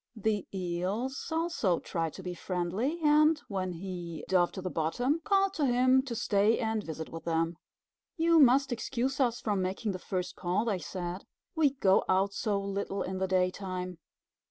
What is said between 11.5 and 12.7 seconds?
"We go out so